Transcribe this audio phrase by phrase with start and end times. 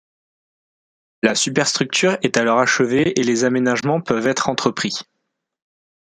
[1.21, 4.97] La superstructure est alors achevée et les aménagements peuvent être entrepris.